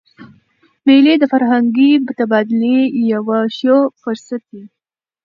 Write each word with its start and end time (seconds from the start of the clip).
مېلې 0.85 1.13
د 1.19 1.23
فرهنګي 1.31 1.91
تبادلې 2.17 2.79
یو 3.13 3.23
ښه 3.57 3.77
فرصت 4.01 4.43
يي. 4.55 4.65